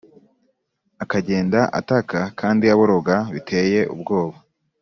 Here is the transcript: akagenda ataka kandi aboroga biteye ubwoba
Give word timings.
akagenda 1.03 1.59
ataka 1.79 2.19
kandi 2.39 2.65
aboroga 2.73 3.15
biteye 3.33 3.79
ubwoba 3.93 4.37